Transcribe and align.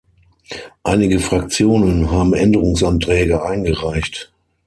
Einige 0.81 1.19
Fraktionen 1.19 2.09
haben 2.09 2.33
Änderungsanträge 2.33 3.39
eingereicht. 3.45 4.33